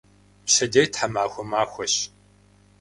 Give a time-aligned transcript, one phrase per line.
[0.45, 1.95] Пщэдей тхьэмахуэ махуэщ.